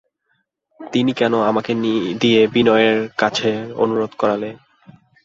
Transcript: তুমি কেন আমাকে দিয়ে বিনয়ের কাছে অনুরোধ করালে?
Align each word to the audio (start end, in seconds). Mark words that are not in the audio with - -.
তুমি 0.79 1.11
কেন 1.13 1.33
আমাকে 1.49 1.71
দিয়ে 2.21 2.41
বিনয়ের 2.53 2.97
কাছে 3.17 3.49
অনুরোধ 3.75 4.11
করালে? 4.21 4.49